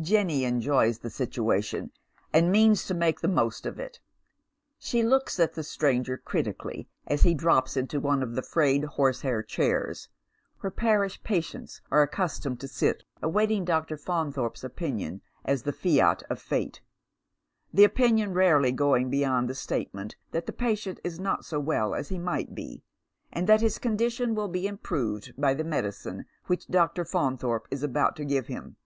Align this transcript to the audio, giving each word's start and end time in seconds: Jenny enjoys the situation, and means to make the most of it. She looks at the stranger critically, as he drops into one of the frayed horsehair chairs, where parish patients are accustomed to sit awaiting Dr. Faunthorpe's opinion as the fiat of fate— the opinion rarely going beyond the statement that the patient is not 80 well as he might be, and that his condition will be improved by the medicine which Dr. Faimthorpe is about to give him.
Jenny 0.00 0.44
enjoys 0.44 1.00
the 1.00 1.10
situation, 1.10 1.90
and 2.32 2.52
means 2.52 2.84
to 2.86 2.94
make 2.94 3.18
the 3.18 3.26
most 3.26 3.66
of 3.66 3.80
it. 3.80 3.98
She 4.78 5.02
looks 5.02 5.40
at 5.40 5.54
the 5.54 5.64
stranger 5.64 6.16
critically, 6.16 6.88
as 7.08 7.24
he 7.24 7.34
drops 7.34 7.76
into 7.76 7.98
one 7.98 8.22
of 8.22 8.36
the 8.36 8.42
frayed 8.42 8.84
horsehair 8.84 9.42
chairs, 9.42 10.08
where 10.60 10.70
parish 10.70 11.20
patients 11.24 11.80
are 11.90 12.00
accustomed 12.02 12.60
to 12.60 12.68
sit 12.68 13.02
awaiting 13.24 13.64
Dr. 13.64 13.96
Faunthorpe's 13.96 14.62
opinion 14.62 15.20
as 15.44 15.64
the 15.64 15.72
fiat 15.72 16.22
of 16.30 16.38
fate— 16.40 16.80
the 17.74 17.82
opinion 17.82 18.32
rarely 18.34 18.70
going 18.70 19.10
beyond 19.10 19.50
the 19.50 19.54
statement 19.56 20.14
that 20.30 20.46
the 20.46 20.52
patient 20.52 21.00
is 21.02 21.18
not 21.18 21.44
80 21.44 21.56
well 21.56 21.92
as 21.96 22.08
he 22.08 22.20
might 22.20 22.54
be, 22.54 22.84
and 23.32 23.48
that 23.48 23.60
his 23.60 23.78
condition 23.78 24.36
will 24.36 24.46
be 24.46 24.68
improved 24.68 25.34
by 25.36 25.54
the 25.54 25.64
medicine 25.64 26.26
which 26.46 26.68
Dr. 26.68 27.04
Faimthorpe 27.04 27.66
is 27.72 27.82
about 27.82 28.14
to 28.14 28.24
give 28.24 28.46
him. 28.46 28.76